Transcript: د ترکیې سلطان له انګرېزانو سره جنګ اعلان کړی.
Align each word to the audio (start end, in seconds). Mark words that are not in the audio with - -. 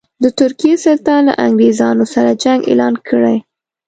د 0.23 0.25
ترکیې 0.39 0.75
سلطان 0.85 1.21
له 1.29 1.33
انګرېزانو 1.45 2.05
سره 2.13 2.31
جنګ 2.43 2.59
اعلان 2.69 2.93
کړی. 3.07 3.37